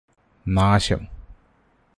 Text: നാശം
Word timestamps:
നാശം 0.45 1.01